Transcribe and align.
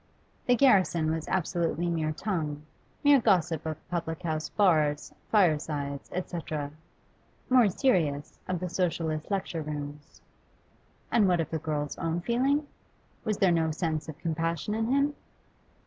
The 0.47 0.55
garrison 0.55 1.11
was 1.11 1.27
absolutely 1.27 1.87
mere 1.87 2.11
tongue, 2.11 2.63
mere 3.03 3.21
gossip 3.21 3.67
of 3.67 3.87
public 3.87 4.23
house 4.23 4.49
bars, 4.49 5.13
firesides, 5.29 6.09
etc. 6.11 6.71
more 7.51 7.69
serious, 7.69 8.39
of 8.47 8.59
the 8.59 8.67
Socialist 8.69 9.29
lecture 9.29 9.61
rooms. 9.61 10.23
And 11.11 11.27
what 11.27 11.39
of 11.39 11.51
the 11.51 11.59
girl's 11.59 11.99
own 11.99 12.21
feeling? 12.21 12.65
Was 13.25 13.37
there 13.37 13.51
no 13.51 13.69
sense 13.69 14.09
of 14.09 14.17
compassion 14.17 14.73
in 14.73 14.87
him? 14.87 15.13